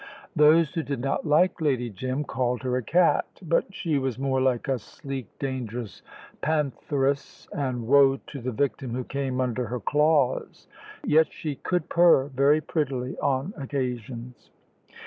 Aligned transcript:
Those 0.35 0.73
who 0.73 0.81
did 0.81 0.99
not 0.99 1.27
like 1.27 1.61
Lady 1.61 1.91
Jim 1.91 2.23
called 2.23 2.63
her 2.63 2.75
a 2.75 2.81
cat; 2.81 3.27
but 3.39 3.71
she 3.71 3.99
was 3.99 4.17
more 4.17 4.41
like 4.41 4.67
a 4.67 4.79
sleek, 4.79 5.27
dangerous 5.37 6.01
pantheress, 6.41 7.47
and 7.53 7.85
woe 7.87 8.17
to 8.25 8.41
the 8.41 8.51
victim 8.51 8.95
who 8.95 9.03
came 9.03 9.39
under 9.39 9.67
her 9.67 9.79
claws. 9.79 10.65
Yet 11.03 11.31
she 11.31 11.53
could 11.53 11.87
purr 11.87 12.29
very 12.29 12.61
prettily 12.61 13.15
on 13.19 13.53
occasions. 13.55 14.49